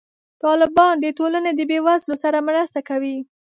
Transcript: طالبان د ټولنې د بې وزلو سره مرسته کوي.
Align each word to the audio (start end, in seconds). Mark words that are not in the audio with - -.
طالبان 0.43 0.93
د 0.99 1.05
ټولنې 1.17 1.51
د 1.55 1.61
بې 1.69 1.79
وزلو 1.85 2.15
سره 2.23 2.45
مرسته 2.47 2.79
کوي. 2.89 3.17